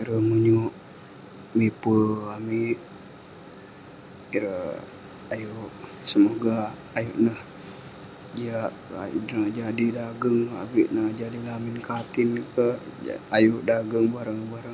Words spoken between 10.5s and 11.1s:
avik neh